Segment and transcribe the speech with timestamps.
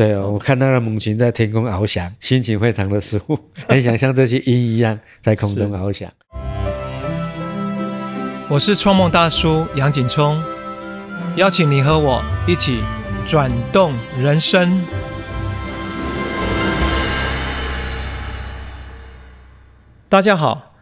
[0.00, 6.10] 对哦，我看到了母群在天空翱翔，心情非常的舒服， 很想像这些鹰一样在空中翱翔。
[8.48, 10.42] 我是创梦大叔杨景聪，
[11.36, 12.80] 邀请你和我一起
[13.26, 14.82] 转动人生。
[20.08, 20.76] 大家好，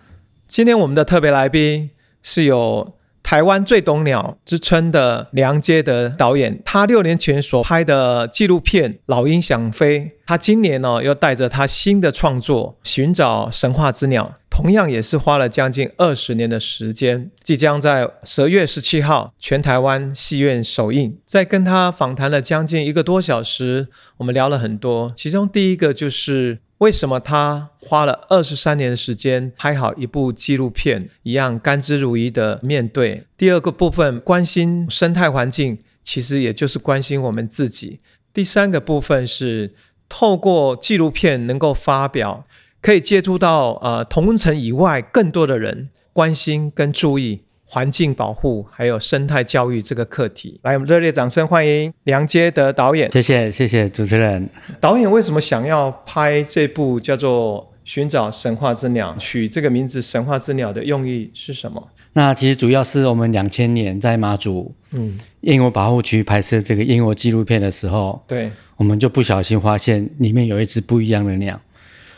[0.46, 1.90] 今天我们的特别来宾
[2.22, 2.94] 是有
[3.28, 6.62] 台湾最懂鸟之称的梁杰德导演。
[6.64, 21.18] 他六年前所拍的纪录片《老鹰想飞》，他今年呢又带着他新的创作《寻找神话之鸟》，同样也是花了将近二十年的时间，即将在十月十七号全台湾戏院首映。
[21.26, 26.60] 在跟他访谈了将近一个多小时，我们聊了很多，其中第一个就是。
[26.78, 33.24] 为什么他花了二十三年的时间拍好一部纪录片，一样甘之如饴的面对？
[33.36, 37.98] 第二个部分，关心生态环境，其实也就是关心我们自己。
[38.32, 39.74] 第三个部分是
[40.08, 42.44] 透过纪录片能够发表，
[42.80, 47.42] 可以接触到呃同温层以外更多的人关心跟注意。
[47.70, 53.12] 环境保护还有生态教育这个课题，来，我们热烈掌声欢迎梁杰德导演。
[53.12, 54.48] 谢谢谢谢主持人。
[54.80, 59.14] 导演为什么想要拍这部叫做《寻找神话之鸟》？
[59.18, 61.86] 取这个名字“神话之鸟”的用意是什么？
[62.14, 71.60] 那其实主要是我们两千年在马祖嗯燕窝保护区拍摄这个燕窝纪录片的时候，对，我们就不小心发现里面有一只不一样的鸟。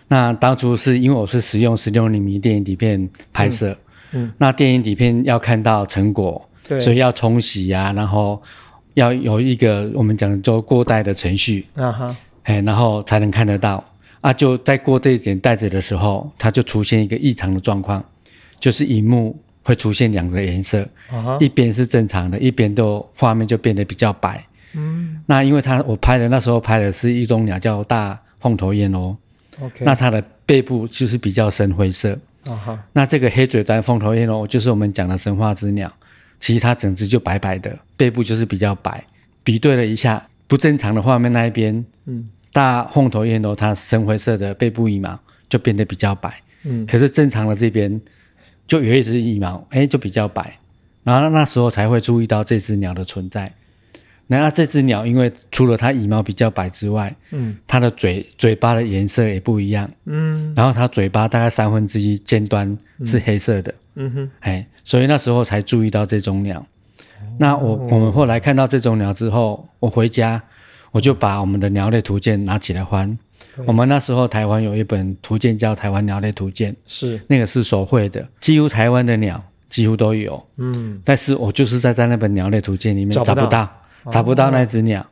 [0.06, 3.70] 那当初是因为我是使用十六厘米电影底片拍摄。
[3.70, 3.76] 嗯，
[4.38, 8.40] 那电影底片要看到成果，对，所以要冲洗呀，然后
[8.94, 13.82] 要有一个我们讲做过带的程序，啊哈，哎，然后才能看得到
[14.20, 14.32] 啊。
[14.32, 18.04] 就在过这一点带子的时候，它就出现一个异常的状况，
[18.58, 24.44] 就是荧幕会出现两个颜色，啊一边是正常的，一边都画面就变得比较白。
[24.74, 29.16] 嗯，那因为它我拍的那时候拍的是一种鸟叫大凤头燕鸥
[29.60, 32.18] ，OK，那它的背部就是比较深灰色。
[32.46, 35.92] 啊哈，那这个黑嘴端凤头燕鸥就是我们讲的神话之鸟，
[36.38, 39.04] 其实它整只就白白的，背部就是比较白。
[39.42, 48.00] 比对了一下，不正常的画面那一边，嗯，大凤头燕鸥它深灰色的背部羽毛就变得比较白，嗯，可是正常的这边
[48.66, 50.58] 就有一只羽毛，哎，就比较白，
[51.02, 53.52] 然后那时候才会注意到这只鸟的存在。
[54.38, 66.64] 那这只鸟，因为除了它羽毛比较白之外，嗯，它的嘴嘴巴的颜色也不一样，嗯，然后它嘴巴大概三分之一尖端是黑色的，嗯哼，哎，所以那时候才注意到这种鸟。
[67.38, 70.40] 那我我们后来看到这种鸟之后，我回家
[70.92, 73.18] 我就把我们的鸟类图鉴拿起来翻。
[73.66, 77.20] 我们那时候台湾有一本图鉴叫《台湾鸟类图鉴》，是。
[77.26, 83.68] 那个是手绘的，几乎台湾的鸟几乎都有，嗯，但是我就是在在那本鸟类图鉴里面找不到。
[84.10, 85.04] 找不到那只鸟，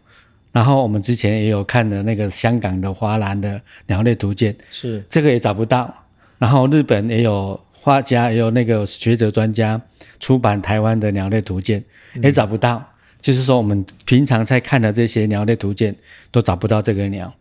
[0.53, 5.93] 然后我们之前也有看的那个香港的华兰的鸟类图鉴，是这个也找不到。
[6.39, 9.81] 然后日本也有画家，也有那个学者专家
[10.21, 11.85] 出版台湾的鸟类图鉴，
[12.23, 12.83] 也找不到。
[13.21, 15.95] 就是说，我们平常在看的这些鸟类图鉴
[16.31, 17.35] 都找不到这个鸟。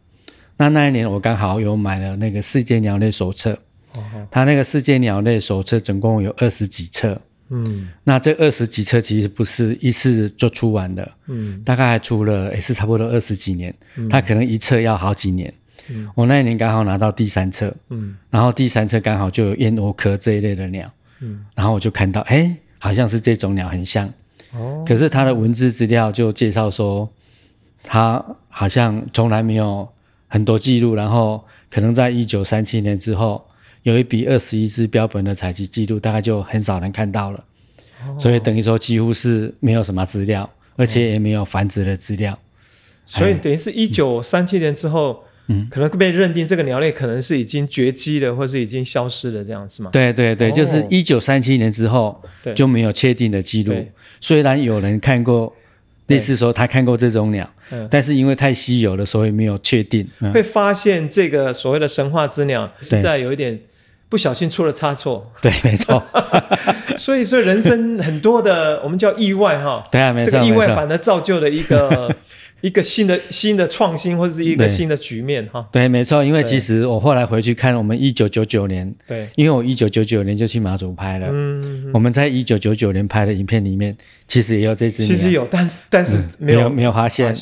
[0.58, 3.60] 那那一年我刚好有买了那个世界鸟类手册，
[4.32, 7.22] 它那个世界鸟类手册总共有二十几册。
[7.50, 13.74] 嗯，那这二十几册其实不是一次就出完的，嗯，大概出了也是差不多二十几年，
[14.10, 15.54] 它可能一册要好几年。
[15.90, 20.92] 嗯，我那一年刚好拿到第三册，嗯，然后第三册刚好就有燕窝科这一类的鸟，
[21.22, 24.12] 嗯，然后我就看到，哎，好像是这种鸟很像，
[24.52, 27.10] 哦，可是它的文字资料就介绍说，
[27.82, 29.88] 它好像从来没有
[30.28, 33.47] 很多记录，然后可能在一九三七年之后。
[33.88, 37.42] 有一笔二十一只标本的采集记录，大概就很少人看到了，
[38.20, 42.38] 所以等于说几乎是没有什么资料，而且也没有繁殖的资料。
[43.06, 49.90] 所以等于是一九三七年之后，嗯，可能被认定这个鸟类可能是已经绝迹了，或是已经消失了，这样是吗？
[49.94, 52.22] 对对对，就是一九三七年之后
[52.54, 53.74] 就没有确定的记录。
[54.20, 55.56] 虽然有人看过，
[56.08, 57.50] 类似说他看过这种鸟，
[57.90, 60.06] 但是因为太稀有了，所以没有确定。
[60.34, 63.58] 会发现这个所谓的神话之鸟是在有一点。
[64.10, 66.02] 不小心出了差错，对，没错。
[66.98, 72.16] 所以说，人生很多的我们叫意外哈，对啊，没错，这个意外反而造就了一个
[72.62, 75.68] 一个新的新的创新，或者是一个新的局面哈。
[75.72, 76.24] 对，没错。
[76.24, 83.96] 因为其实我后来回去看我们一九九九年，对，因为我一九九九年就去马祖拍了，嗯，我们在一九九九年拍的影片里面，
[84.28, 87.36] 其实也有这只，其实有，但是但是没有没有发现。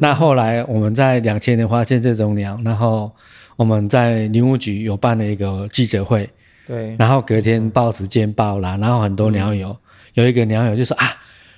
[0.00, 3.10] 那后来我们在两千年发现这种鸟，然后。
[3.58, 6.30] 我们在林务局有办了一个记者会，
[6.64, 9.76] 对，然后隔天报纸见报啦，然后很多鸟友，
[10.14, 11.10] 有一个鸟友就说啊，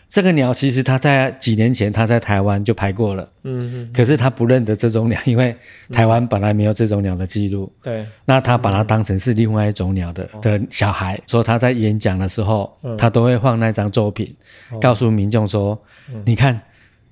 [0.08, 5.54] 这个鸟其实它在几年前它在台湾就拍过了，嗯嗯，可是他不认得这种鸟，因为
[5.92, 7.70] 台湾本来没有这种鸟的记录。
[7.82, 14.34] 对，那他把它当成是另外一种鸟的的小孩，说他在演讲的时候，他都会放那张作品，
[14.80, 15.78] 告诉民众说，
[16.24, 16.58] 你看。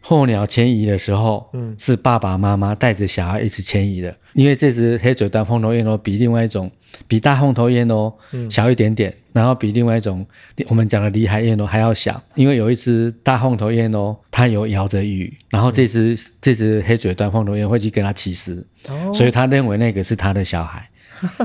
[0.01, 4.17] 候鸟迁移的时候，嗯，是爸爸妈妈带着小孩一起迁移的。
[4.35, 6.71] 因为这只黑嘴端凤头燕鸥比另外一种
[7.07, 8.13] 比大凤头燕鸥
[8.49, 10.25] 小一点点，然后比另外一种
[10.69, 12.23] 我们讲的离海燕鸥还要小。
[12.37, 18.65] 因为有一只大凤头燕鸥，它有摇着羽，然后这只这只黑嘴端凤头燕会去跟它起食，
[19.13, 20.89] 所以他认为那个是他的小孩。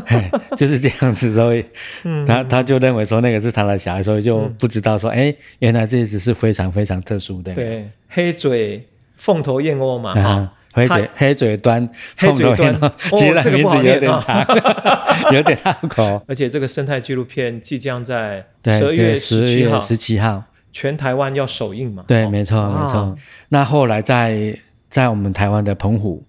[0.55, 1.65] 就是这样子，所以
[2.25, 7.53] 他他就认为说那个是他的小孩，所以就不知道说，哎，原来这只是非常非常特殊的。
[7.53, 8.87] 对，黑嘴
[9.17, 14.45] 凤头燕窝嘛，哈，黑嘴黑嘴端凤头燕窝，其实名字有点长，
[15.33, 16.21] 有点拗口。
[16.27, 22.03] 而且这个生态纪录片即将在十二月十七号，十七号全台湾要首映嘛？
[22.07, 23.15] 对，没错没错。
[23.49, 24.57] 那后来在
[24.89, 26.23] 在我们台湾的澎湖。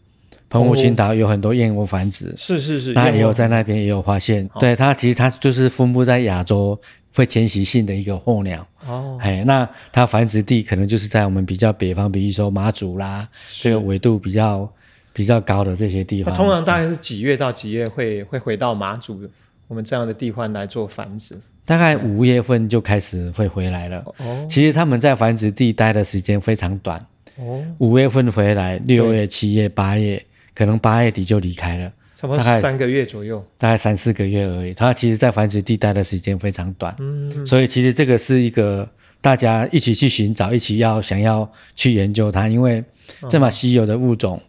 [0.54, 4.48] 澎湖群岛有很多燕窝繁殖，是是是，那也有在那边也有发现。
[4.60, 6.80] 对它其实它就是分布在亚洲
[7.12, 8.64] 会迁徙性的一个候鸟。
[8.86, 13.28] 哦，哎，那它繁殖地可能就是在我们比较北方，比如说马祖啦，
[13.60, 14.72] 这个纬度比较
[15.12, 16.32] 比较高的这些地方。
[16.36, 19.20] 通常大概是几月到几月会会回到马祖
[19.66, 21.36] 我们这样的地方来做繁殖？
[21.64, 24.04] 大概五月份就开始会回来了。
[24.18, 27.04] 哦，其实他们在繁殖地待的时间非常短。
[27.38, 30.24] 哦，五月份回来，六月、七月、八月。
[30.54, 34.72] 可能八月底就离开了，差不多三个月左右，大概三四个月而已。
[34.72, 38.88] 它其实，在繁殖地待的时间非常短，嗯，所以其实这个是一个
[39.20, 42.82] 大家一起去寻找，一起要想要去研究它，因为
[43.28, 44.40] 这么稀有的物种，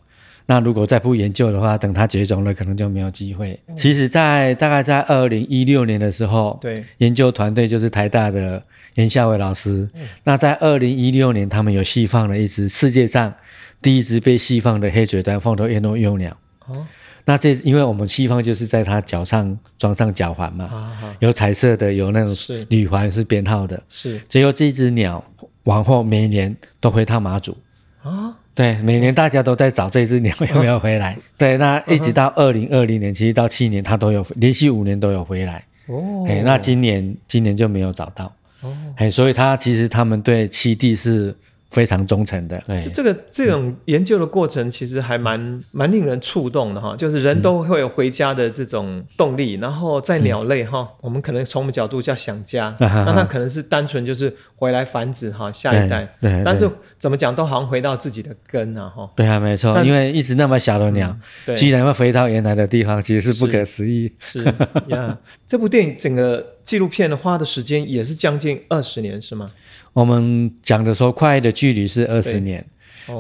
[0.46, 3.60] 那如果再不研究的话，等它绝种了，可能就没有机会。
[3.76, 8.64] 其实，在大概在二零一六年的时候，对，研究团队就是台大的
[8.96, 9.90] 严孝伟老师，
[10.24, 13.34] 那在二零一六年，他们有细放了一只世界上。
[13.82, 16.88] 第一只被细放的黑嘴端凤头燕鸥幼鸟，哦，
[17.26, 22.36] 那这因为我们西方就是在它脚上装上脚环嘛，有彩色的，有那种
[22.70, 24.18] 铝环是编号的，是。
[24.28, 25.24] 最后这只鸟
[25.66, 27.56] 往后每年都回趟马祖。
[28.02, 41.36] 啊，对，每年大家都在找这只鸟 有没有回来，对，那一直到二零二零年，其实到去年它都有连续五年都有回来，哦，哎，那今年今年就没有找到，哦，哎，所以它其实他们对七地是。
[41.76, 56.66] 非常忠诚的，这这个这种研究的过程其实还蛮蛮令人触动的哈，就是人都会有回家的这种动力，然后在鸟类哈，我们可能从我们角度叫想家，那它可能是单纯就是回来繁殖哈下一代，对，但是
[56.98, 61.14] 怎么讲都好像回到自己的根啊哈，对啊没错，因为一直那么小的鸟，
[61.58, 64.14] 居然会回到原来的地方，其实是不可思议。
[64.20, 64.42] 是
[64.88, 69.50] 呀，这部电影整个纪录片花的时间也是将近二十年是吗？
[69.94, 72.66] 我们讲的说快的距离是二十年，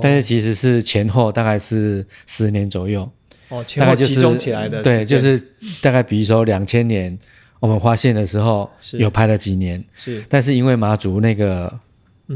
[0.01, 3.09] 但是其实是前后大概是十年左右。
[3.49, 4.81] 哦，前后集中起来的。
[4.81, 5.39] 对，就是
[5.81, 7.17] 大概比如说两千年
[7.59, 9.81] 我们发现的时候，有拍了几年。
[9.93, 11.71] 是，但是因为马祖那个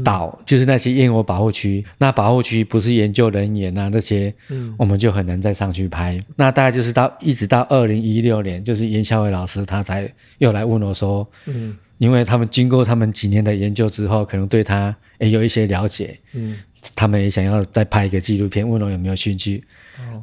[0.04, 6.18] 岛就是那些燕窝保护区，那保护区不是研究人员啊那些，嗯，我们就很难再上去拍。
[6.36, 11.76] 那大概就是到一直到二零一六年，就是严孝伟老师他才又来问我说，嗯。
[11.98, 16.56] 因为他们经过他们几年的研究之后，可能对他也有一些了解，嗯，
[16.94, 19.62] 他们也想要再拍一个纪录片，问我有没有兴趣。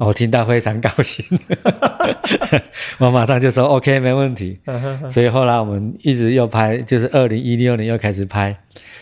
[0.00, 1.24] 我听到非常高兴，
[2.98, 4.58] 我马上就说 OK，没问题。
[5.08, 8.58] 所以后来我们一直又拍，就是二零一六年又开始拍。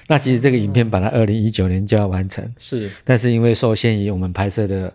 [0.09, 4.93] 那其实这个影片本来二零一九年就要完成，是，但是因为受限于我们拍摄的。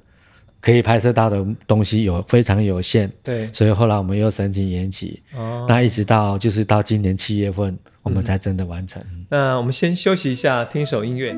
[0.64, 9.04] 可以拍摄到的东西有非常有限，对，所以后来我们又申请延期，哦，那一直到就是到今年七月份，我们才真的完成。
[9.32, 11.36] 那我们先休息一下，听首音乐。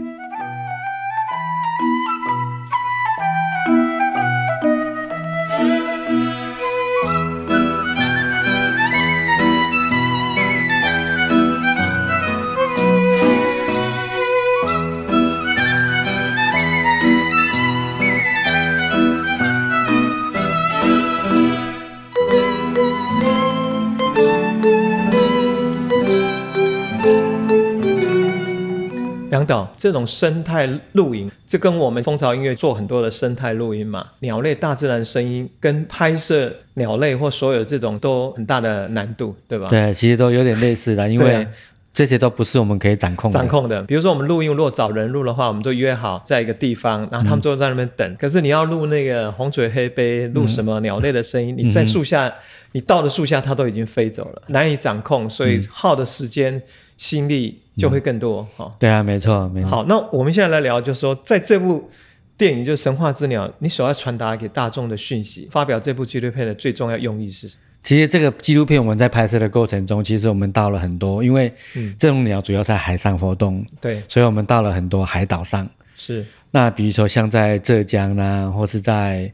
[29.84, 39.68] 这种生态录影，这跟我们蜂巢音乐做很多的生态录音嘛，鸟类大自然声音跟拍摄鸟类或所有这种都很大的难度，对吧？
[39.68, 41.46] 对，其实都有点类似的，因为
[41.94, 43.84] 这些都不是我们可以掌控掌控的。
[43.84, 48.16] 比如说我们录音，如果找人录的话，我们都约好在一个地方，然后他们就在那边等。
[48.16, 52.34] 可是你要录那个红嘴黑背，录什么鸟类的声音，你在树下，
[52.72, 56.60] 你到了树下，它都已经飞走了，难以掌控，所以耗的时间
[56.98, 58.48] 心力就会更多。
[58.58, 59.70] 哈，对啊，没错，没错。
[59.70, 61.88] 好，那我们现在来聊，就是说在这部
[62.36, 67.62] 电影就《神话之鸟》，你所要传达给大众的讯息，发表这部纪录片的最重要用意是什么？
[67.84, 71.54] 其实这个纪录片我们在拍摄的过程中，其实我们到了很多，因为
[72.00, 75.70] 这种鸟主要在海上活动，对，所以我们到了很多海岛上。
[75.98, 79.32] 是，那比如说像在浙江啦，或是在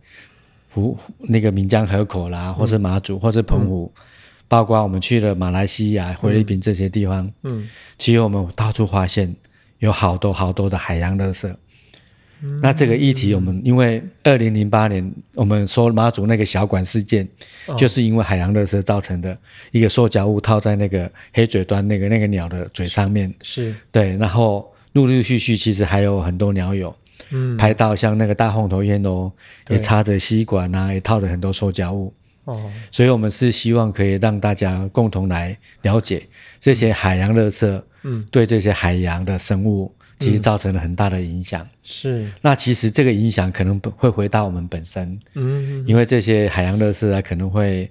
[0.71, 3.91] 湖那个闽江河口啦，或是马祖，或是澎湖，
[4.47, 9.35] 包括我们去了马来西亚、菲律宾这些地方，嗯，其实我们到处发现
[9.77, 11.53] 有好多好多的海洋垃圾。
[12.61, 17.27] 那这个议题，我们因为二零零八年我们说马祖那个小管事件，
[17.77, 19.37] 就是因为海洋垃圾造成的
[19.71, 23.75] 一个塑胶物套在那个黑嘴端那个那个鸟的嘴上面，是。
[23.91, 26.95] 对，然后陆陆续续其实还有很多鸟友，
[27.31, 29.29] 嗯，拍到像那个大红头燕鸥
[29.67, 32.13] 也插着吸管啊，也套着很多塑胶物，
[32.45, 36.25] 哦，所以我们是希望可以让大家共同来了解
[36.57, 39.93] 这些海洋垃圾，嗯，对这些海洋的生物。
[40.19, 42.29] 其实造成了很大的影响，是。
[42.41, 47.89] 那其实这个影响可能会回到我们本身，嗯，因为这些海洋垃圾啊，可能会。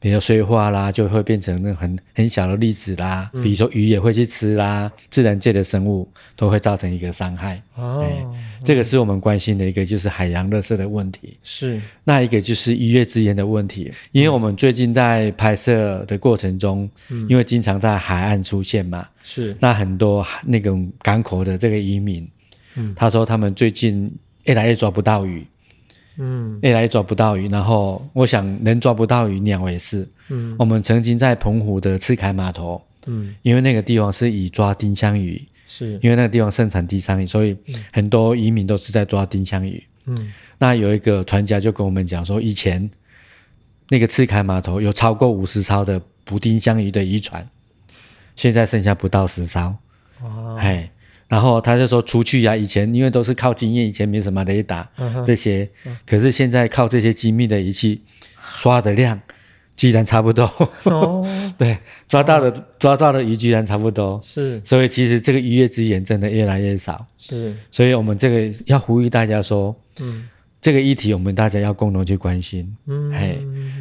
[0.00, 3.30] 比如碎化啦，就会变成那很很小的粒子啦。
[3.34, 7.62] 比如说鱼也会去吃啦，自然界的生物都会造成一个伤害。
[7.74, 8.02] 哦，
[8.64, 11.36] 这个是我们关心的一个，就是海洋垃圾的问题。
[11.42, 13.92] 是，那一个就是渔业资源的问题。
[14.12, 16.88] 因为我们最近在拍摄的过程中，
[17.28, 22.26] 因为经常在海岸出现嘛，是，那很多那种港口的这个渔民，
[22.76, 24.10] 嗯，他说他们最近
[24.44, 25.46] 越来越抓不到鱼。
[26.22, 30.06] 嗯，越来越抓不到鱼，然后我想能抓不到鱼，鸟也是。
[30.28, 37.56] 嗯，我们曾经在澎湖的赤坎码头，嗯，因为那个地方是以抓丁香鱼，是因为那个地方盛产丁香鱼，所以
[37.90, 39.82] 很多渔民都是在抓丁香鱼。
[40.04, 42.90] 嗯，那有一个船家就跟我们讲说，以前
[43.88, 47.48] 那个赤坎码头有超过五十艘的捕丁香鱼的渔船，
[48.36, 49.74] 现在剩下不到十艘。
[50.20, 50.90] 哦，哎。
[51.30, 54.90] 然后他就说出去呀，以前因为都是靠经验，以前没什么雷达
[55.24, 55.70] 这些，
[56.04, 58.02] 可是现在靠这些精密的仪器
[58.56, 59.20] 刷的量，
[59.76, 60.44] 居然差不多。
[60.82, 61.24] 哦，
[61.56, 64.18] 对，抓到的抓到的鱼居然差不多。
[64.20, 67.06] 是，所以其实这个渔业资源真的越来越少。
[67.16, 70.28] 是，所以我们这个要呼吁大家说，嗯。
[70.60, 72.70] 这个议题我们大家要共同去关心。
[72.86, 73.38] 嗯，嘿，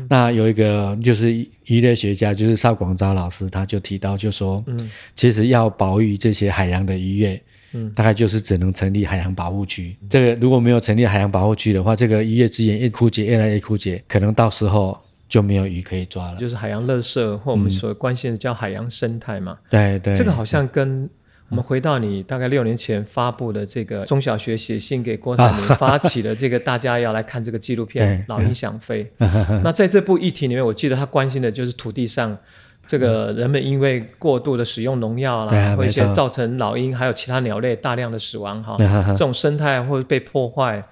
[0.08, 7.42] 那有一个就是渔业学家，就是邵广昭老师，他就提到就说，嗯，其实要保育这些海洋的渔业，
[7.74, 9.96] 嗯，大概就是只能成立海洋保护区。
[10.10, 16.38] 这个如果没有成立海洋保护区的话，这个渔业资源越枯竭，越来越枯竭，可能到时候就没有鱼可以抓了。
[16.38, 19.58] 就是海洋垃圾或我们所关心的叫海洋生态嘛。
[19.70, 21.10] 对对，这个好像跟。
[21.50, 29.04] 我们回到你大概六年前发布的这个中小学写信给郭台铭发起的这个大家要来看这个纪录片《老鹰想飞》。
[29.64, 32.38] 那在这部议题里面，我记得他关心的就是土地上
[32.86, 38.78] 这个人们因为过度的使用农药啦，或一些造成老鹰还有其他鸟类大量的死亡哈，
[39.10, 40.84] 这种生态或者被破坏。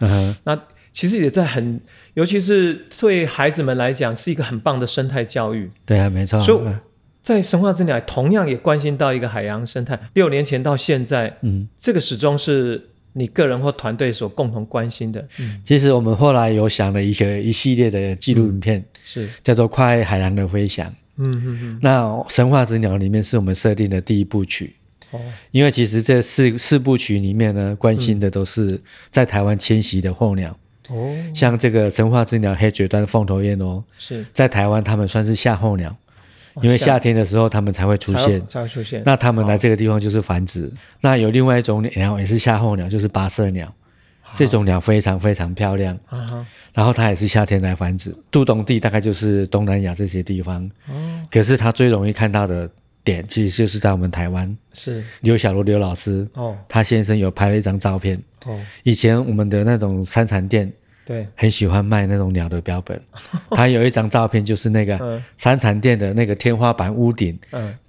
[0.44, 0.60] 那
[0.92, 1.80] 其实也在很，
[2.16, 5.70] 尤其是对孩子们来讲，是一个很棒的生态教育。
[5.86, 6.42] 对啊，没错。
[6.42, 6.68] 所以。
[7.28, 10.00] 在神话之鸟同样也关心到一个海洋生态。
[10.14, 12.82] 六年前到现在，嗯，这个始终是
[13.12, 15.28] 你个人或团队所共同关心的。
[15.38, 20.90] 嗯，其实我们后来有想了一个一系列的纪录影片，是叫做《快海洋的飞翔》。
[21.18, 21.80] 嗯嗯嗯。
[21.82, 24.78] 那神话之鸟里面是我们设定的第一部曲。
[25.12, 25.20] 哦。
[25.52, 28.82] 因为其实这四四部曲里面呢，关心的都是
[29.12, 30.58] 在台湾迁徙的候鸟。
[30.88, 31.14] 哦。
[31.36, 35.94] 像这个神话之鸟黑嘴端凤头燕哦，是在台湾他们算是夏候鸟。
[36.62, 39.02] 因为夏天的时候，它们才会出现，才会出现。
[39.06, 40.72] 那它们来这个地方就是繁殖。
[41.02, 43.72] 那有另外一种鸟，也是夏候鸟，就是八色鸟。
[44.36, 45.98] 这种鸟非常非常漂亮，
[46.74, 48.16] 然后它也是夏天来繁殖。
[48.30, 50.70] 渡冬地大概就是东南亚这些地方。
[50.88, 50.94] 哦。
[51.32, 52.70] 可是它最容易看到的
[53.04, 54.56] 点，其实就是在我们台湾。
[54.74, 55.04] 是。
[55.22, 58.22] 刘小璐刘老师哦，他先生有拍了一张照片。
[58.46, 58.60] 哦。
[58.84, 60.72] 以前我们的那种山产店。
[61.08, 63.02] 对，很喜欢卖那种鸟的标本。
[63.56, 67.40] 他有一张照片，就是那个三产店的那个天花板屋顶，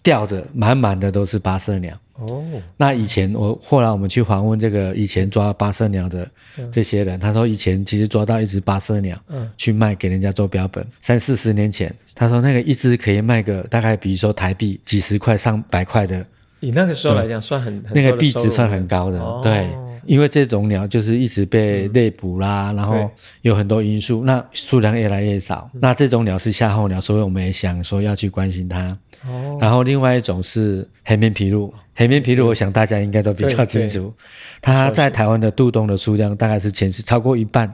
[0.04, 1.98] 吊着满满的都是八色鸟。
[2.14, 2.44] 哦，
[2.76, 6.28] 那以前我后来我们去访问这个以前抓八色鸟的
[6.70, 9.20] 这些人，他说以前其实抓到一只八色鸟，
[9.56, 10.86] 去卖给人家做标本。
[11.00, 16.24] 三四十年前，他说那个一只可以卖个大概，比如说台币几十块、上百块的。
[16.60, 19.68] 以那个时候来讲，算很那个币值算很高的，对。
[20.08, 23.08] 因为这种鸟就是一直被猎捕啦，然后
[23.42, 25.70] 有很多因素，那数量越来越少。
[25.74, 28.96] 那这种鸟是夏候鸟，所以我们也想说要去关心它。
[29.28, 34.10] 哦，然后另外一种是黑面琵鹭，黑面琵鹭，我想大家应该都比较清楚，
[34.62, 37.72] 它在台湾的渡冬的数量大概是前世超过一半，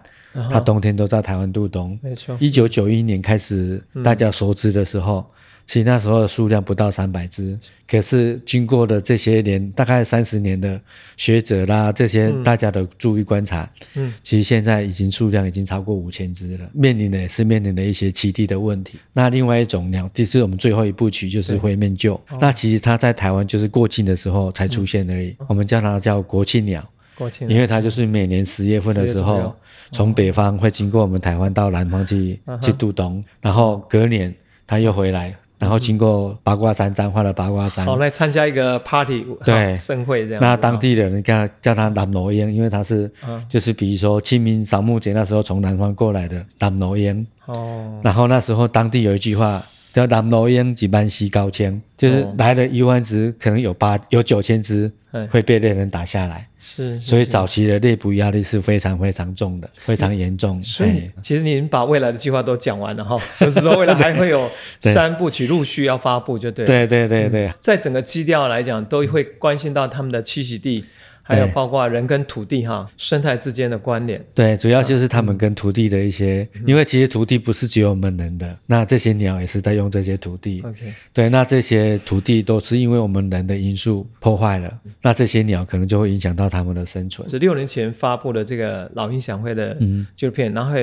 [0.50, 1.97] 它冬天都在台湾渡冬。
[2.03, 5.25] 没错，一九九一年开始大家熟知的时候。
[5.66, 10.78] 其实那时候的数量不到三百只，可是经过了这些年，大概三十年的
[11.16, 18.99] 学者啦，这些大家的注意观察，嗯，其实现在已经数量已经超过五千只了，面临的也是面临的一些栖地的问题。
[19.12, 22.21] 那另外一种鸟，就是我们最后一部曲，就是灰面鹫。
[22.38, 29.54] 那其实它在台湾就是过境的时候才出现而已，我们叫它叫国庆鸟，国庆，因为它就是每年十月份的时候，
[29.92, 34.35] 从北方会经过我们台湾到南方去去度冬，然后隔年
[34.66, 35.35] 它又回来。
[35.64, 40.40] 然后经过八卦山彰化的八卦山，好来参加一个 party，对盛会这样。
[40.42, 43.11] 那当地的人叫叫他南罗烟，因为他是，
[43.49, 47.26] 就是比如说清明扫墓节那时候从南方过来的南罗烟。
[47.47, 47.99] 哦。
[48.02, 49.62] 然后那时候当地有一句话。
[49.94, 54.90] 叫南罗烟几班西高千，就是来了一万只，可能有八有九千只
[55.30, 56.48] 会被猎人打下来。
[56.58, 60.60] 是，所以早期的猎捕压力是非常非常重的，非常严重。
[60.60, 66.66] 所以其实您把未来的计划都讲完了哈，就是说未来还会有 三部曲陆续要发布，就对。
[66.66, 70.84] 对对对对，在整个基调来讲，都会关心到他们的栖息地。
[71.26, 80.62] 还有包括人跟土地哈生态之间的关联，对，主要就是他们跟土地的一些，因为其实土地不是只有我们人的，那这些鸟也是在用这些土地。
[80.62, 87.26] OK，对，那这些土地都是因为我们人的因素破坏了，那这些鸟可能就会影响到它们的生存。
[87.26, 89.75] 是六年前发布的这个老鹰响会的
[90.14, 90.75] 纪录片，然后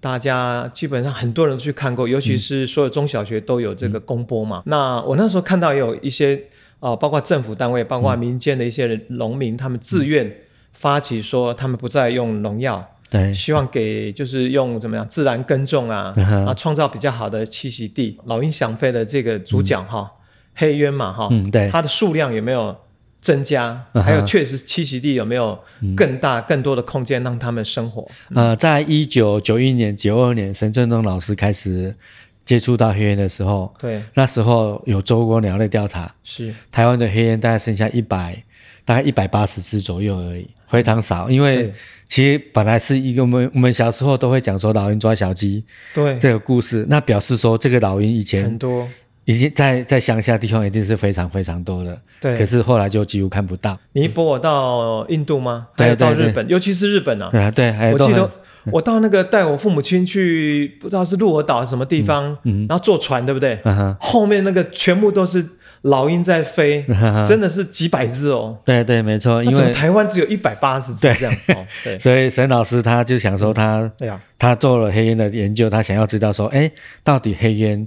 [0.00, 4.62] 大家基本上很多人去看过，尤其是所有中小学都有这个公播嘛。
[4.64, 6.42] 那我那时候看到也有一些。
[6.78, 10.30] 哦，包括政府单位，包括民间的一些农民，他们自愿
[10.72, 16.14] 发起说，他们不再用农药，对，希望给就是用怎么样自然耕种啊，
[16.46, 18.18] 啊，创造比较好的栖息地。
[18.26, 20.12] 老鹰想飞的这个主角哈，
[20.54, 22.76] 黑鸢嘛哈，嗯，对，它的数量有没有
[23.22, 23.82] 增加？
[23.94, 25.58] 还有确实栖息地有没有
[25.96, 28.06] 更大、更多的空间让他们生活？
[28.34, 31.96] 呃，在一九九一年、九二年，沈振东老师开始。
[32.46, 36.54] 接触到黑烟的时候，对，那时候有做过鸟类调查，是。
[36.70, 38.42] 台湾的黑烟大概剩下一百，
[38.84, 41.28] 大概一百八十只左右而已，非常少。
[41.28, 41.72] 因为
[42.08, 46.16] 其实本来是一个我们我们小时候都会讲说老鹰抓小鸡，对。
[46.18, 48.88] 这个故事，那表示说这个老鹰以前很多，
[49.26, 52.34] 已经在在乡下地方一定是非常非常多的，对。
[52.34, 53.78] 可是后来就几乎看不到。
[53.92, 55.68] 你播我到印度吗？
[55.76, 58.28] 还有到日本，尤其是日本啊，对啊，对，我记得。
[58.72, 62.36] 我到那个带我父母亲去，不知道是鹿儿岛什么地方，
[62.68, 63.56] 然后坐船，对不对？
[64.00, 65.44] 后面那个全部都是
[65.82, 66.84] 老鹰在飞，
[67.24, 68.58] 真的是几百只哦。
[68.64, 71.36] 对对，没错，因为台湾只有一百八十只这样。
[71.84, 73.88] 对， 所以沈老师他就想说， 他
[74.36, 76.68] 他做了黑烟的研究，他想要知道说，哎，
[77.04, 77.86] 到底黑烟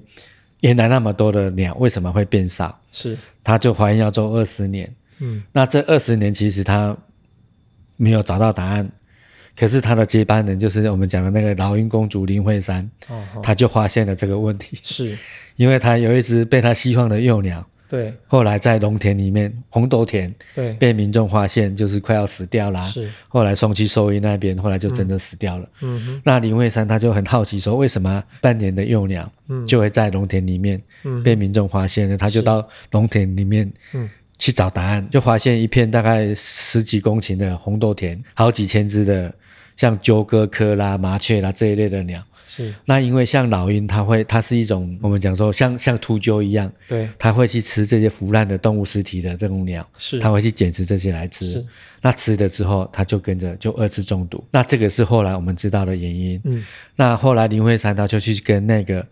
[0.61, 2.79] 原来那么多的鸟为什么会变少？
[2.91, 4.93] 是，他就怀疑要做二十年。
[5.19, 6.95] 嗯，那这二十年其实他
[7.97, 8.89] 没有找到答案。
[9.57, 12.89] 可是他的接班人就是我们讲的那个老鹰公主林慧珊，
[13.43, 15.17] 他就发现了这个问题，是
[15.57, 25.67] 因为他有一只被他希望的幼鸟，对，后来在农田里面红豆田，对，被民众发现就是快要死掉啦，是，后来送去兽医那边，后来就真的死掉了。
[25.81, 29.29] 嗯哼，那林慧珊他就很好奇说，为什么半年的幼鸟
[29.67, 30.79] 就会在农田里面
[31.23, 32.15] 被民众发现呢？
[32.15, 34.09] 他就到农田里面，嗯。
[34.41, 39.29] 去找答案，就发现一片大概十几公顷的红豆田，好几千只的
[39.75, 42.23] 像鸠鸽科啦、麻雀啦这一类的鸟。
[42.49, 42.73] 是。
[42.85, 51.63] 那因为像老鹰，它会，它是一种我们讲说像像秃鹫一样，对，它会去吃这些腐烂的动物尸体的这种鸟，是，它会去捡食这些来吃。
[52.01, 54.43] 那吃了之后，它就跟着就二次中毒。
[54.49, 56.41] 那这个是后来我们知道的原因。
[56.45, 56.65] 嗯。
[56.95, 59.05] 那后来林慧珊他就去跟那个。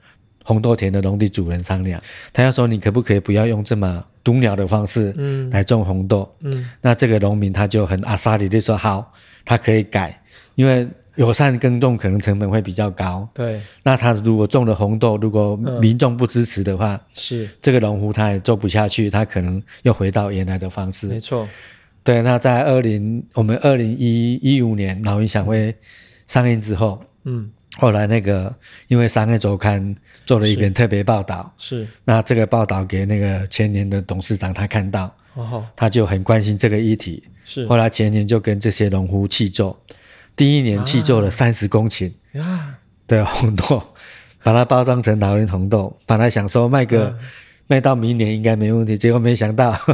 [0.48, 6.34] 红豆田的农地主人商量，他要说你可不可以不要用这么毒鸟的方式嗯来种红豆？
[6.40, 10.18] 嗯，那这个农民他就很阿萨里就说好，他可以改，
[10.56, 13.28] 因为友善耕种可能成本会比较高。
[13.34, 21.08] 对，那他如果种了红豆，如果民众不支持的话，是这个农夫他也做不下去，他可能又回到原来的方式。
[21.08, 21.46] 没错，
[22.04, 22.22] 对。
[22.22, 25.76] 那在二零我们二零一一五年老鹰想会
[26.26, 27.52] 上映之后，嗯。
[27.80, 28.52] 后来那个，
[28.88, 29.84] 因为《商业周刊》
[30.26, 39.80] 做了一篇特别报道，是那这个报道给那个前年的董事长他看到，哦，他就很关心这个议题，是后来前年就跟这些农户契作，
[40.38, 42.76] 第一年去做了三十公顷呀。
[43.08, 43.84] 的红豆，
[44.44, 47.14] 把它包装成老人红豆，本来想说卖个
[47.68, 49.78] 卖到明年应该没问题，结果没想到。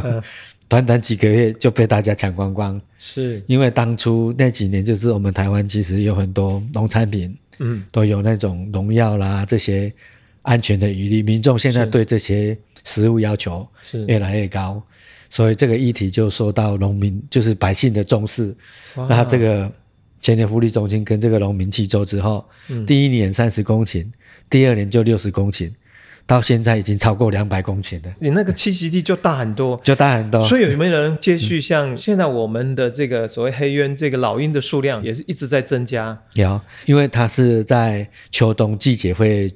[0.66, 3.40] 短短几个月就被大家抢光光，是。
[3.46, 9.92] 因为当初那几年就是我们台湾其实有很多农产品，嗯，都有那种农药啦这些
[10.40, 14.04] 安全的疑虑，民众现在对这些食物要求是。
[14.06, 14.82] 越来越高，
[15.28, 18.52] 所以这个议题就受到农民就是百姓的重视。
[19.06, 19.70] 那这个
[20.24, 22.48] 前年福利中心跟这个农民去做之后，
[22.86, 24.06] 第一年三十公顷，
[24.48, 25.70] 第二年就六十公顷。
[26.26, 30.42] 到现在已经超过两百公顷了，你那个栖息地就大很多，就大很多。
[30.48, 36.18] 所以有没有人接续像现在我们的这个所谓黑鸢这个老鹰的数量也是一直在增加？
[36.32, 39.52] 有，因为它是在秋冬季节会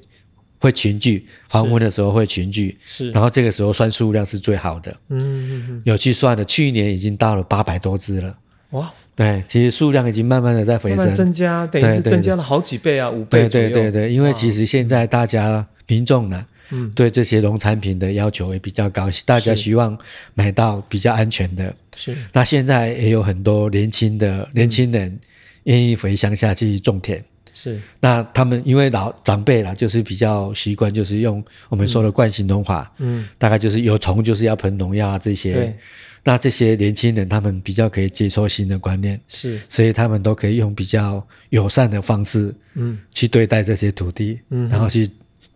[0.59, 3.09] 会群聚，黄昏的时候会群聚，是。
[3.09, 8.37] 然后这个时候算数量是最好的，嗯嗯嗯，有去算的，去年已经到了八百多只了。
[8.71, 16.45] 哇，对，其实数量已经慢慢的在回升，增加，等于是增加了好几倍啊，五倍对对对对，因为其实现在大家民众呢。
[16.71, 19.97] 嗯，对这些农产品的要求也比较高，大家希望
[20.35, 21.75] 买到比较安全的。
[21.97, 25.19] 是，那现在也有很多年轻的年轻人
[25.63, 27.21] 愿意回乡下去种田。
[27.53, 32.91] 是，那他们因为老长辈啦，就是比较习惯，就是用我们说的惯性农法。
[32.97, 35.53] 嗯，大概就是有虫就是要喷农药啊这些。
[35.53, 35.75] 对，
[36.23, 39.19] 那这些年轻人他们比较可以接受新的观念。
[39.27, 45.09] 是，所以他们都可以用比较友善的方式，嗯，去对待这些土地，嗯，然后去。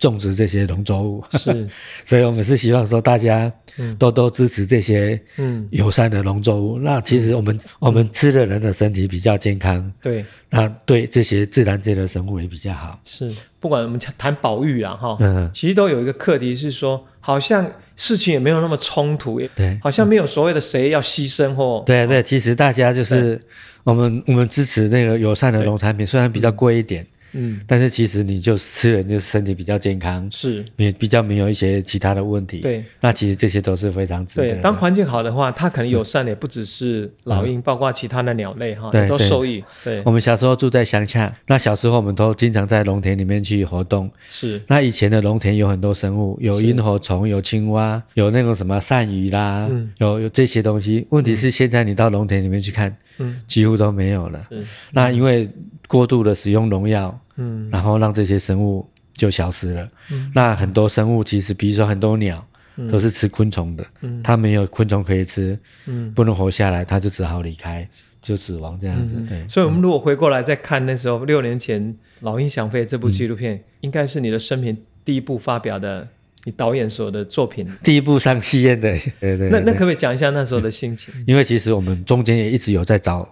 [0.04, 1.66] 种植这些农作物是，
[2.04, 3.50] 所以我们是希望说大家
[3.98, 5.66] 多多支持这些嗯。
[5.70, 6.78] 友善的农作物。
[6.78, 13.00] 那其实我们我们吃的人的身体比较健康，对，那对这些自然界的生物也比较好。
[13.02, 23.40] 是，不管我们谈保育啊哈，嗯，其实都有一个课题是说，好像事情也没有那么冲突，对，好像没有所谓的谁要牺牲或对对，其实大家就是
[23.84, 27.06] 我们我们支持那个友善的农产品，虽然比较贵一点。
[27.34, 32.60] 嗯，但是其实你就吃了，就身体比较健康，是，也比较没有一些其他的问题。
[32.60, 34.54] 对，那其实这些都是非常值得。
[34.62, 39.62] 当环境好的话，它可能友善的不只是老鹰，包括其他的鸟类哈，都受益。
[39.82, 44.10] 对，我们小时候住在乡下，那小时候我们都经常在农田里面去活动。
[44.28, 49.68] 是，那以前的农田有很多生物，有萤火虫，有青蛙，有那种什么鳝鱼啦，
[49.98, 51.06] 有有这些东西。
[51.10, 54.46] 问题是现在你到农田里面去看，嗯，几乎都没有了。
[54.92, 55.48] 那因为
[55.88, 57.18] 过度的使用农药。
[57.36, 59.88] 嗯，然后让这些生物就消失了。
[60.12, 62.46] 嗯，那很多生物其实，比如说很多鸟，
[62.88, 63.84] 都是吃昆虫的。
[64.02, 67.88] 嗯，它没有昆虫可以吃，嗯，不能活下来，它就只好离开，
[68.22, 69.16] 就死亡这样子。
[69.28, 71.82] 对，所以，我们如果回过来再看那时候六年前
[72.20, 76.06] 《老鹰想飞》这部纪录片，应该是你的生平第一部发表的，
[76.44, 78.96] 你导演所的作品，第一部上戏院的。
[79.18, 79.50] 对对。
[79.50, 81.12] 那那可不可以讲一下那时候的心情？
[81.26, 83.28] 因为其实我们中间也一直有在找，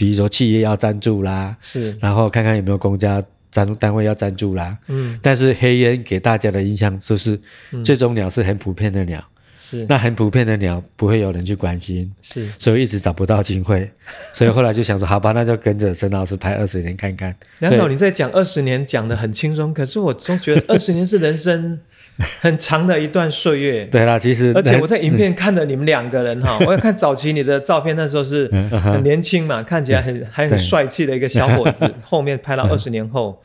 [0.00, 3.22] 比如说企业要赞助啦，是，然后看看有没有公家。
[3.52, 7.36] 赞助单位要赞助啦，嗯，但是黑烟给大家的印象就是，
[7.84, 9.20] 这种鸟是很普遍的鸟，
[9.58, 13.90] 是那很普遍的鸟不会有人去关心，是，所以一直找不到机会，
[14.32, 17.34] 所以后来就想说，好吧，那就跟着沈老师拍二十年看看。
[17.58, 21.80] 梁导，你在讲二十年讲的很轻松，可是我总觉得二十年是人生。
[22.40, 31.92] 很长的一段岁月，对啦，其实而且我在影片看着你们两个人哈， 我要看早期你的照片，那时候是 很年轻嘛，看起来很还很帅气的一个小伙子。
[32.02, 33.40] 后面拍到二十年后，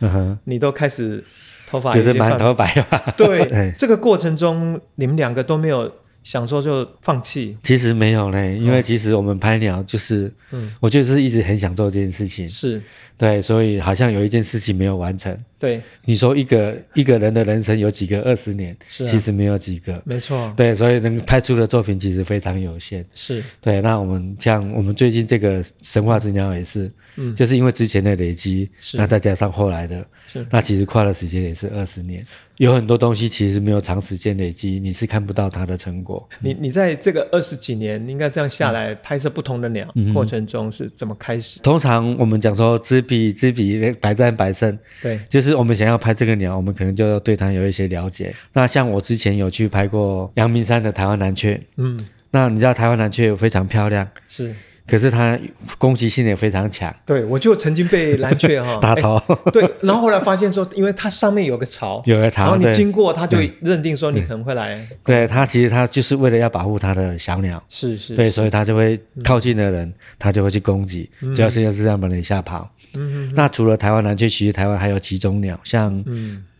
[0.46, 1.24] 你都开始
[1.68, 2.98] 头发就是满头白发。
[3.18, 5.92] 对，这个过程中你们两个都没有。
[6.26, 12.82] 想说就放弃，其实没有嘞，因为其实我们拍鸟就是，嗯，我就是一直很想做这件事情，是。
[13.16, 15.38] 对，所以好像有一件事情没有完成。
[15.66, 18.76] 对，你说一个一个人的人生有几个二十年？
[18.88, 20.54] 是，其实没有几个，没错。
[20.56, 23.06] 对，所以能拍出的作品其实非常有限。
[23.14, 32.26] 是对，那我们像我们最近这个神话之鸟也是，嗯，就是因为之前的累积，那再加上后来的，是，那其实跨的时间也是二十年。
[32.58, 36.26] 有很多东西其实没有长时间累积，你是看不到它的成果。
[36.40, 41.60] 你你在这个二十几年应该这样下来拍摄不同的鸟过程中是怎么开始？
[41.60, 44.78] 通常我们讲说知彼知彼，百战百胜。
[45.02, 48.34] 对，就是我们想要拍这个鸟，我们可能就要对它有一些了解。
[48.54, 52.00] 那像我之前有去拍过阳明山的台湾蓝雀，嗯，
[52.32, 54.54] 那你知道台湾蓝雀非常漂亮，是。
[54.88, 55.38] 可是它
[55.78, 56.96] 攻击性也非常强。
[57.06, 59.20] 对，我就曾经被蓝雀哈 打头。
[59.52, 64.80] 对，然后后来发现说，因为它上面有个巢， 有个巢，然后你经过，它就认定说你可能会来。
[65.04, 67.62] 对，它其实它就是为了要保护它的小鸟。
[67.68, 68.16] 是是。
[68.16, 72.70] 对，所以它就会靠近的人，它就会去攻击，主要是要是让把人吓跑。
[72.96, 73.34] 嗯嗯。
[73.36, 76.04] 那除了台湾蓝雀，其实台湾还有几种鸟，像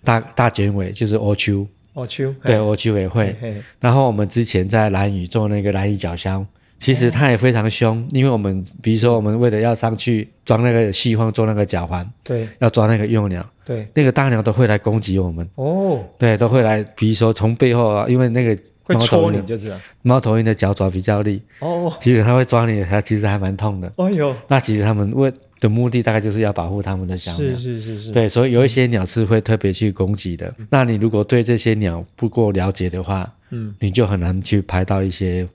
[0.04, 1.68] 大大卷尾，就是欧丘。
[1.94, 2.34] 欧丘。
[2.44, 3.36] 对，欧秋也会。
[3.80, 6.44] 然后我们之前在蓝屿做那个蓝屿角鸮。
[6.78, 15.48] 其实它也非常凶，因为我们比如说我们为了要上去装那个细缝做那个脚环，对，要抓那个幼鸟，对，那个大鸟都会来攻击我们。
[15.56, 19.80] 哦，对，都会来，比如说从背后啊，因为那个会戳你，就这样。
[20.02, 23.92] 猫头鹰的脚爪比较利，哦，其实它会抓你，它其实还蛮痛的。
[23.98, 28.12] 哎呦，那其实它们为的目的大概就是要保护它们的小鸟，是是是是。
[28.12, 30.54] 对，所以有一些鸟是会特别去攻击的。
[30.70, 35.48] 那你如果对这些鸟不够了解的话，嗯，你就很难去拍到一些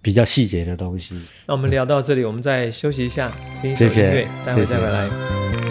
[0.00, 1.14] 比较细节的东西。
[1.46, 5.08] 那我们聊到这里，我们再休息一下，听一首音乐，待会再回来。
[5.08, 5.67] 梁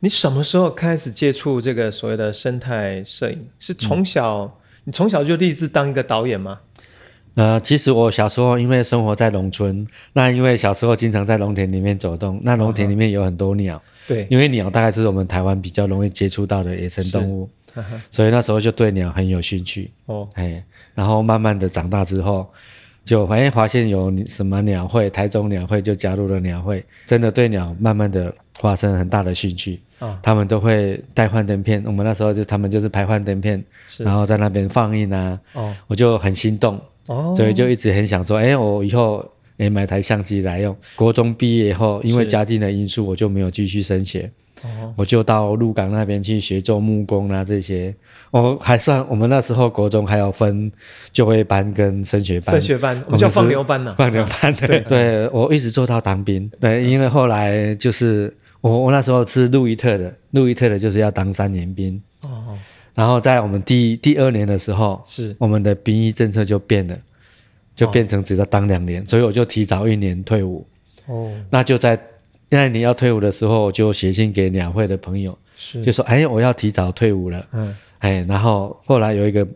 [0.00, 3.48] 你什么时候开始接触这个所谓的生态摄影？
[3.58, 6.60] 是从小，你从小就立志当一个导演吗？
[7.34, 17.48] 呃，其实我小时候因为生活在农村，那因为小时候经常在农田里面走动，那农田里面有很多鸟，对，因为鸟大概是我们台湾比较容易接触到的野生动物，
[18.10, 19.90] 所以那时候就对鸟很有兴趣。
[20.06, 22.48] 哦，哎，然后慢慢的长大之后。
[23.04, 28.30] 就发现发现有什么鸟会，台中鸟会就加入了鸟会，真的对鸟慢慢的
[28.60, 29.80] 发生很大的兴趣。
[29.98, 33.60] 啊，他们都会带幻灯片，我们那时候就他们就是拍幻灯片，
[33.98, 35.36] 然后在那边放映啊。
[35.54, 40.76] 哦，我就很心动，哦，所以就一直很想说，哎，我以后哎买台相机来用。
[40.94, 44.30] 国中毕业以后，因为家境的因素，我就没有继续升学。
[44.96, 47.94] 我就到鹿港那边去学做木工啊，这些。
[48.30, 50.70] 我还算我们那时候国中还有分
[51.12, 54.80] 就业班跟升学班，升学班我们叫放牛班呢，放牛班 对。
[54.80, 62.58] 对，我一直做到当兵，对，因为后来就是我我那时候是路易特的，路易特的就是要当三年兵哦，
[62.94, 66.98] 然后在我们第第二年的时候，是我们的兵役政策就变了，
[67.74, 70.66] 就变成只要当两年，所以我就提早一年退伍
[71.06, 71.98] 哦，那就在。
[72.50, 79.46] 那你要退伍的时候，就写信给两会的朋友，是就说：“哎，我要提早退伍了。”嗯，哎，然后后来有一个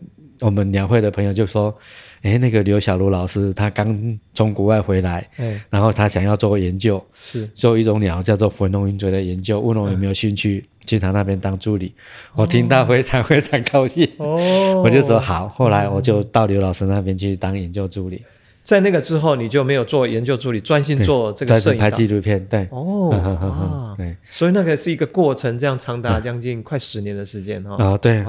[0.41, 1.75] 我们两会的朋友就说
[2.23, 11.93] ：“哎，那个刘小璐老师他刚从国外回来，哎，然后他想要做研究，是做一种鸟叫做粉龙云嘴的研究，问我有没有兴趣去他那边当助理。”
[12.35, 14.37] 我听到非常非常高兴，哦，
[14.85, 15.49] 我就说好。
[15.49, 18.23] 后来我就到刘老师那边去当研究助理。
[18.65, 22.45] 在那个之后，你就没有做研究助理，专心做这个摄影拍纪录片。
[22.47, 27.77] 对，哦， 对，所以那个是一个过程，这样长达将近快十年的时间哈。
[27.83, 28.25] 啊，对。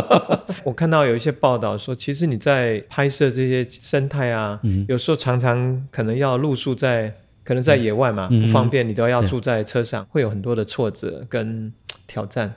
[0.64, 7.12] 我看到有一些报道说，其实你在拍摄这些生态啊，有时候常常可能要露宿在，
[7.44, 11.70] 可能在野外嘛，不方便，你都要住在车上，会有很多的挫折跟
[12.06, 12.54] 挑战。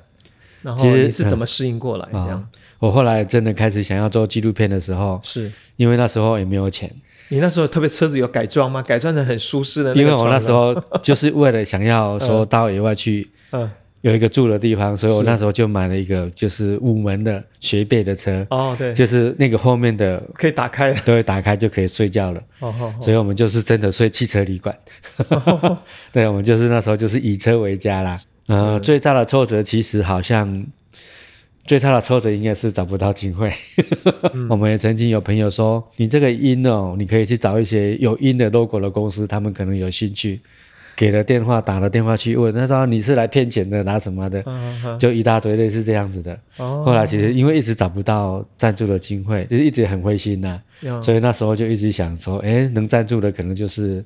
[0.62, 2.48] 然后你是怎么适应过来这样？
[2.80, 6.90] 我后来真的开始想要做纪录片的时候，是因为那时候也没有钱。
[7.30, 8.82] 你那时候特别车子有改装吗？
[8.82, 9.94] 改装成很舒适的？
[9.96, 13.70] 因为我那时候 就是为了想要说到野外去，嗯，
[14.02, 18.46] 有一个住的地方，所以我那时候就买了一个就是五门的学背的车。
[18.50, 22.42] 哦，对，就是那个后面的可以打开，对，打开就可以睡觉了。
[22.60, 24.76] 哦所以我们就是真的睡汽车旅馆。
[26.14, 28.20] 对，我们就是那时候就是以车为家啦。
[28.48, 30.66] 呃，最大的挫折其实好像。
[31.68, 33.52] 最大的挫折应该是找不到机会。
[34.50, 40.40] 我们也曾经有朋友说：“你这个音哦，你可以去找一些有音的 logo 的公司，他们可能有兴趣。”
[40.96, 44.44] 给了电话，打了电话去问，他说：“你是来骗钱的，拿什么的？”
[44.98, 46.40] 就一大堆类似这样子的。
[46.56, 50.60] 后来其实因为一直找不到赞助的机会，就是一直很灰心呐。
[51.00, 54.04] 所以那时候就一直想说：“哎，能赞助的可能就是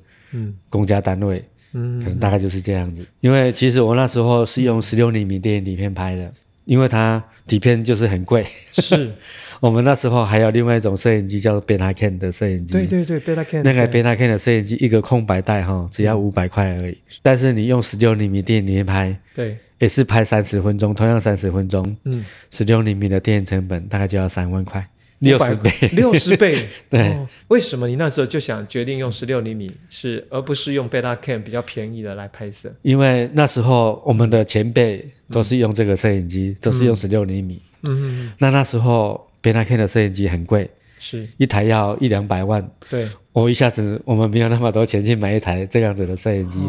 [0.68, 6.30] 公家单位，嗯，可能大概就是这样子。”因为其实我那时候是用十六厘米电影底片拍的。
[6.64, 9.12] 因为它底片就是很贵，是。
[9.60, 16.98] 我们那时候还有另外一种摄影机叫做 Betacam 的摄影机，对对对，Betacam 那个 Betacam 的摄影机一个空白带哈，只要五百块而已。
[17.22, 24.84] 但是你用十六厘米电影拍，对，也是拍三十分钟，同样三十分钟，嗯，十六厘米的电影成本大概就要三万块。
[25.30, 27.16] 六十倍，六十倍，对。
[27.46, 32.68] 为什么你那时候就想决定用十六厘米，是而不是用贝塔 cam 比较便宜的来拍摄？
[32.82, 37.62] 因为那时候我们的前辈都是用这个摄影机，都是用十六厘米。
[37.84, 38.32] 嗯嗯。
[38.38, 42.68] 那那时候贝塔 cam 的摄影机很贵，是一台要一两百万。
[42.90, 43.08] 对。
[43.32, 46.60] 我一下子我们没有那么多钱去买一台这样子的摄影机。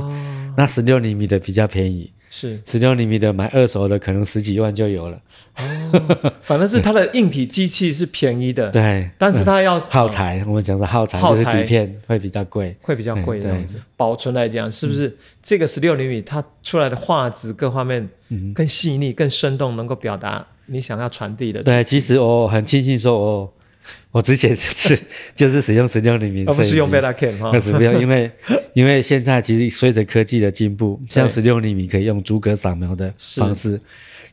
[0.56, 2.12] 那十六厘米的比较便宜。
[2.36, 5.22] 是十六厘米的，买二手的可能十几万就有了。
[5.56, 13.80] 哦，反正是它的硬体机器是便宜的， 对，但是它要耗材，我们讲是耗材，耗材底片会比较贵，会比较贵这样子。
[13.96, 18.10] 保存来讲，是不是这个十六厘米它出来的画质各方面
[18.56, 21.62] 更细腻、更生动，能够表达你想要传递的？
[21.62, 23.54] 对，其实我很庆幸说，我
[24.12, 24.98] 我之前是
[25.36, 27.52] 就是使用十六厘米，而不是用 Beta Cam 哈。
[27.54, 28.32] 那是不用，因为
[28.74, 33.80] 因为现在其实随着科技的进步，像十六厘米可以用逐格扫描的方式，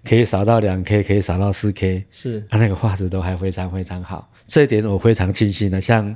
[0.04, 5.80] 可以扫到两 K，可以扫到四 K，是它那个画质都还非常非常好，这一点我非常庆幸的。
[5.80, 6.14] 像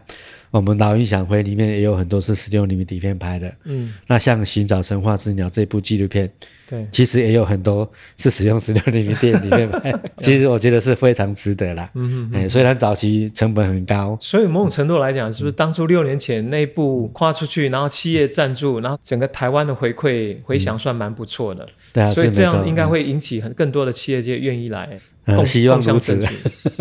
[0.55, 6.31] 我们老鹰想回里面也有很多是十六厘米底片拍的，嗯，那像《寻找神话之鸟》这部纪录片。
[6.67, 11.91] 对，其实也有很多是使用十六厘米电里面拍， 其实我觉得是非常值得啦。
[11.95, 21.67] 嗯嗯，虽然早期成本很高，所以某种程度来讲，是不是当初六年前那部跨出去，然后企业赞助，然后整个台湾的回馈回响算蛮不错的。
[21.93, 24.99] 对啊，所以这样应该会引起很更多的企业界愿意来。
[25.27, 26.23] 嗯，希望如此，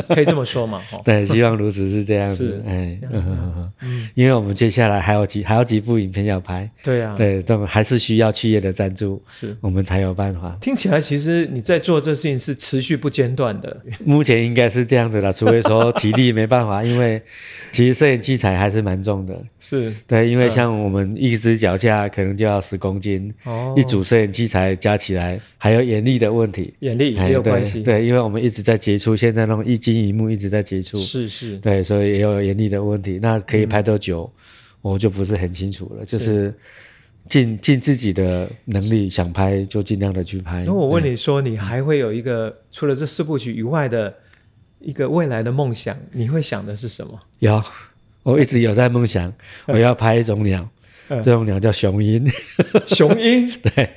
[0.09, 0.81] 可以这么说嘛？
[1.05, 2.61] 对，希望如此是这样子。
[2.67, 3.71] 哎，嗯，
[4.15, 6.69] 因为我们接下来还有几还有几部影片要拍。
[6.83, 10.57] 对啊，对，都还是需要企业的赞助，是我们才有办法。
[10.59, 13.77] 听起来其实你在做这事情是持续不间断的。
[14.05, 17.21] 目前应该是这样子的，除非说体力没办法， 因为
[17.71, 19.41] 其实摄影器材还是蛮重的。
[19.57, 27.81] 是对，因为像我们一只脚架可能就要十公斤，哦，一组摄影器材加起来还有眼力的问题，眼力也有关系。
[27.81, 28.32] 对，因为我们。
[28.33, 33.19] 我们一直在接触，现在那种一金一木一直在接触，是是，对，所以也有眼力的问题。
[33.21, 34.27] 那可以拍多久，
[34.81, 36.03] 我就不是很清楚了。
[36.03, 36.51] 就是
[37.27, 40.63] 尽尽自己的能力，想拍就尽量的去拍。
[40.65, 44.11] 那我问你说，你还会有一个除了这四部曲以外的
[44.79, 45.95] 一个未来的梦想？
[46.11, 47.21] 你会想的是什么？
[47.37, 47.63] 有，
[48.23, 49.31] 我一直有在梦想，
[49.67, 50.67] 我要拍一种鸟，
[51.07, 52.27] 这种鸟叫雄鹰。
[52.87, 53.87] 雄鹰，对。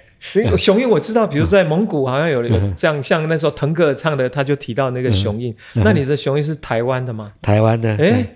[0.57, 5.55] 雄鹰我知道，比如在蒙古好像有有这样，像那时候腾格尔唱的，他就提到那个雄鹰。
[5.75, 7.33] 那你的雄鹰是台湾的吗？
[7.41, 7.91] 台湾的。
[7.97, 8.27] 哎，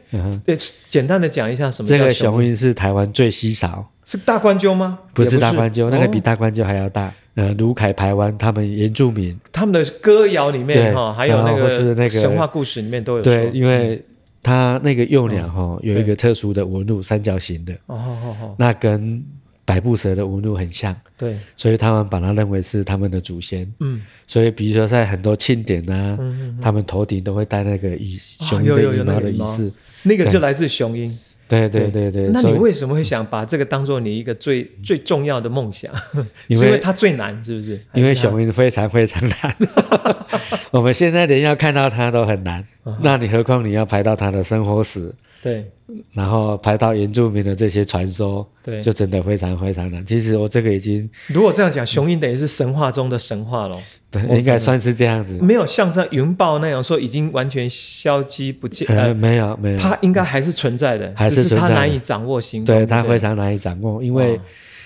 [0.44, 0.56] 对，
[0.88, 1.88] 简单的讲一下什么？
[1.88, 4.98] 这个雄鹰是台湾最稀少，是大冠鸠吗？
[5.14, 7.12] 不是大冠鸠，那个比大冠鸠还要大。
[7.34, 13.22] 呃，卢凯台湾他们原住民，他们的歌谣里面哈，还有那个是那个神话故事里面都有。
[13.22, 14.04] 对，因为
[14.42, 17.72] 它那个幼鸟哈有一个特殊的纹路，三角形的。
[17.86, 19.24] 哦哦哦，那跟。
[19.70, 23.64] 百步蛇的纹路很像，对，所以他们把它认为是他们的祖先。
[23.78, 26.18] 嗯，所以比如说在很多庆典啊，
[26.60, 29.70] 他们头顶都会戴那个羽雄鹰的羽毛的仪式，
[30.02, 31.16] 那个就来自雄鹰。
[31.46, 32.30] 对对对对。
[32.32, 35.92] 那你为什么会想把这个当做你一个最最重要的梦想？
[36.48, 37.78] 因为它最难，是不是？
[37.94, 39.56] 因为雄鹰非常非常难，
[40.72, 42.66] 我们现在连要看到它都很难，
[43.02, 45.14] 那你何况你要拍到它的生活史？
[45.42, 45.64] 对，
[46.12, 50.04] 然后拍到原住民的这些传说，对，就真的非常非常难。
[50.04, 53.80] 其实我这个已经，如果这样讲，雄鹰等于是神话中的神话咯。
[54.10, 55.38] 对，应该算是这样子。
[55.40, 64.02] 没有像这云豹那样说已经完全消极不见，呃，没有没有，它应该还是存在的，还是它难以掌握行动，对，它非常难以掌握。
[64.02, 64.38] 因为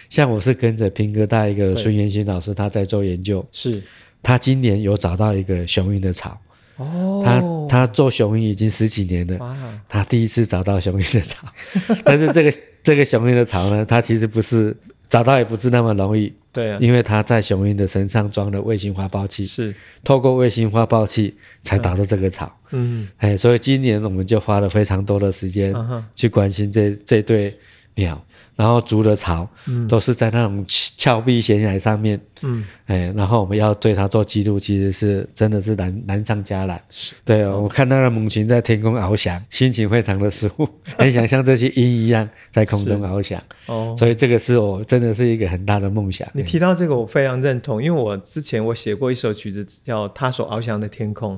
[0.08, 3.82] 像我是跟着平哥带一个孙元新老师，他在做研究，是
[4.22, 6.38] 他今年有找到一个雄鹰的巢。
[6.76, 9.56] 哦，他他做雄鹰已经十几年了，
[9.88, 11.46] 他第一次找到雄鹰的巢，
[12.04, 14.76] 但是这个这个雄鹰的巢呢，它其实不是
[15.08, 19.74] 找到也不是那么容易，对啊，因为他在雄鹰的身上装了卫星发报器，是。
[20.02, 25.74] 透过卫星发报器才打到这个巢，嗯，哎，所以今年我们就花了非常多的时间
[26.16, 27.56] 去关心这这对
[27.96, 28.20] 鸟。
[28.56, 30.64] 然后筑的巢嗯都是在那种
[30.96, 36.80] 峭壁悬崖上面，嗯，哎，然后我们要对它做记录，其实是真的是难难上加难。
[37.24, 43.42] 对哦，我看到了猛禽在天空翱翔，心情非常的舒服， 很想像这些鹰一样在空中翱翔。
[43.66, 46.24] 哦，所以这个是我真的是一个很大的梦想。
[46.32, 51.36] 你提到这个，我非常认同，因为我之前我写过一首曲子叫《他所翱翔的天空》，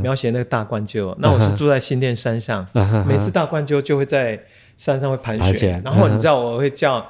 [0.00, 1.14] 描写那个大冠鹫。
[1.20, 2.66] 那我是住在新店山上，
[3.06, 4.42] 每次大冠鹫就会在。
[4.76, 7.06] 山上会盘旋，然后你知道我会叫，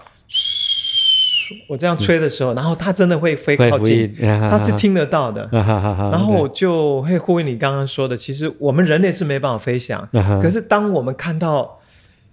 [1.69, 5.49] 我这样吹的时候，然后它真的会飞靠近，它是听得到的。
[5.53, 10.09] 然后我就会呼应你刚刚说的，其实我们人类是没办法飞翔，
[10.41, 11.79] 可是当我们看到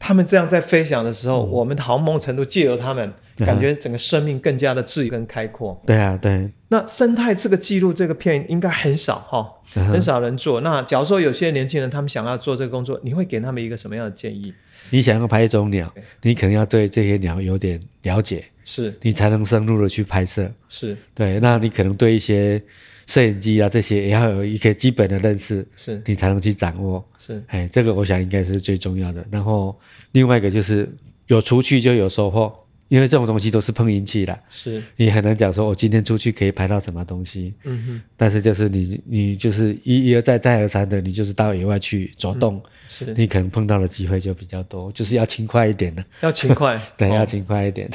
[0.05, 5.81] 他们这样在飞翔的时候，我们好某程度借由他们，感觉整个生命更加的自由跟开阔。
[5.87, 6.51] 对啊，对。
[6.67, 10.59] 那生态这个记录这个片应该很少哈，很少人做。
[10.59, 14.53] 那假如说有些年轻人他们想要做这个工作，你会给他们一个什么样的建议？
[14.89, 15.89] 你想要拍一种鸟，
[16.23, 20.52] 你可能要对这些鸟有点了解，是你才能深入的去拍摄。
[20.69, 22.62] 是对，那你可能对一些
[23.06, 27.06] 摄影机啊这些也要有一个基本的认识，是你才能去掌握。
[27.17, 29.26] 是，哎，这个我想应该是最重要的。
[29.30, 29.78] 然后
[30.13, 30.89] 另外一个就是
[31.28, 32.54] 有出去就有收获。
[32.93, 37.51] 因为这种东西都是碰运气的，是你很难讲说我今天出去可以拍到什么东西。
[37.63, 38.01] 嗯哼。
[38.15, 47.89] 但是就是你你就是一一而再再而三的，你就是到野外去走动，是你可能碰到的机会就比较多，就是要勤快一点的，要勤快， 对，要勤快一点。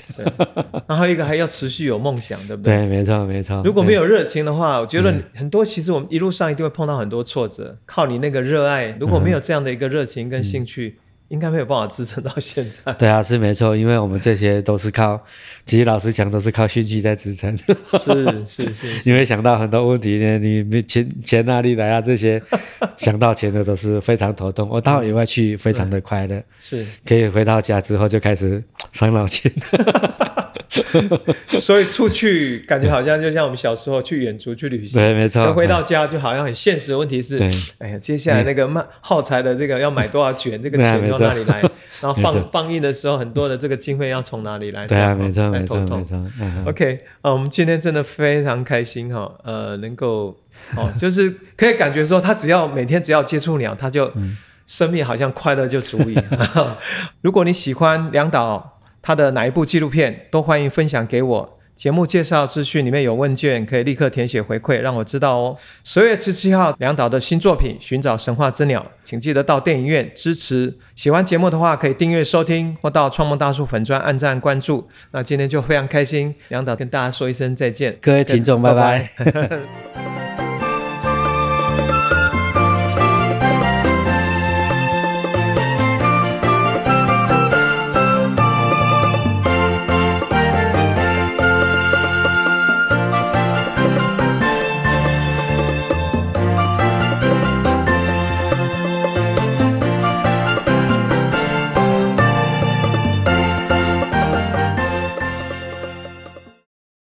[0.89, 2.75] 然后一个还要持续有梦想，对不对？
[2.75, 3.63] 对，没错没错。
[3.65, 7.79] 如果没有热情的话，我觉得很多其实我们一路上一定会碰到很多挫折。
[7.87, 10.99] 靠你那个热爱，如果没有这样的一个热情跟兴趣。
[11.29, 12.93] 应该没有办法支撑到现在。
[12.95, 15.23] 对啊，是没错，因为我们这些都是靠，
[15.65, 17.57] 其实老实讲都是靠兴趣在支撑。
[17.57, 22.01] 是是是，因为想到很多问题呢，你钱钱哪里来啊？
[22.01, 22.41] 这些
[22.97, 24.69] 想到钱的都是非常头痛。
[24.71, 28.63] 我到野外去非常的快乐，是可以回到家之后就开始
[28.93, 29.53] 伤脑筋。
[31.61, 35.53] 所以出去感觉好像就像我们小时候去远足去旅行，对，没错。
[35.53, 37.39] 回到家就好像很现实的问题是，
[37.79, 41.61] 哎呀，接下来那个卖耗材的这个要买多少卷，这个钱从哪里来？
[42.01, 44.87] 然后放 放映的时候，很多的这个经费要从哪里来？
[44.87, 46.23] 对啊，没错，没错，没错。
[46.67, 50.37] OK，啊，我们今天真的非常开心哈，呃，能够
[50.77, 54.13] 哦， 就是可以感觉说，他只要每天只要接触鸟，他就
[54.67, 56.17] 生命好像快乐就足以。
[57.21, 58.78] 如果你喜欢梁导。
[59.01, 61.59] 他的哪一部纪录片都欢迎分享给我。
[61.75, 65.57] 节目介绍资讯里面有问卷，可以立刻填写回馈，让我知道哦。
[65.85, 70.77] 十月十七号，梁导的新作品《寻找神话之鸟》，请记得到电影院支持。
[70.97, 74.89] 喜欢节目的话，可以订阅收听，或到创梦大叔粉专按赞关注。
[75.13, 79.09] 那今天就非常开心，梁导跟大家说一声再见，各位听众，拜拜。